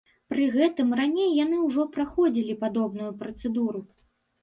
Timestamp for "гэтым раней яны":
0.55-1.61